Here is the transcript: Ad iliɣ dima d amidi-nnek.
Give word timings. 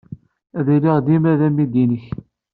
Ad 0.59 0.67
iliɣ 0.75 0.97
dima 1.05 1.33
d 1.39 1.41
amidi-nnek. 1.47 2.05